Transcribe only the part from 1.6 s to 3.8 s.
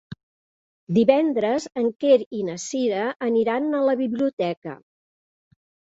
en Quer i na Cira aniran